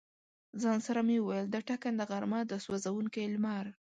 [0.61, 3.65] ځان سره مې ویل: دا ټکنده غرمه، دا سوزونکی لمر.